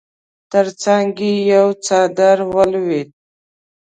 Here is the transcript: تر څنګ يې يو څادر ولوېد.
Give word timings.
تر 0.51 0.65
څنګ 0.83 1.11
يې 1.27 1.33
يو 1.53 1.67
څادر 1.85 2.37
ولوېد. 2.55 3.09